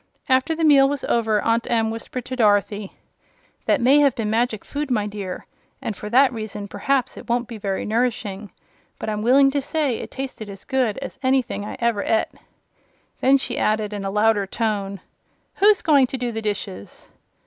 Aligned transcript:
After 0.27 0.55
the 0.55 0.63
meal 0.63 0.89
was 0.89 1.03
over, 1.03 1.41
Aunt 1.43 1.69
Em 1.69 1.91
whispered 1.91 2.25
to 2.25 2.35
Dorothy: 2.35 2.93
"That 3.67 3.79
may 3.79 3.99
have 3.99 4.15
been 4.15 4.31
magic 4.31 4.65
food, 4.65 4.89
my 4.89 5.05
dear, 5.05 5.45
and 5.79 5.95
for 5.95 6.09
that 6.09 6.33
reason 6.33 6.67
perhaps 6.67 7.17
it 7.17 7.29
won't 7.29 7.47
be 7.47 7.59
very 7.59 7.85
nourishing; 7.85 8.49
but 8.97 9.09
I'm 9.09 9.21
willing 9.21 9.51
to 9.51 9.61
say 9.61 9.99
it 9.99 10.09
tasted 10.09 10.49
as 10.49 10.63
good 10.65 10.97
as 11.03 11.19
anything 11.21 11.65
I 11.65 11.77
ever 11.79 12.03
et." 12.03 12.33
Then 13.19 13.37
she 13.37 13.59
added, 13.59 13.93
in 13.93 14.03
a 14.03 14.09
louder 14.09 14.47
voice: 14.51 14.97
"Who's 15.57 15.83
going 15.83 16.07
to 16.07 16.17
do 16.17 16.31
the 16.31 16.41
dishes?" 16.41 17.07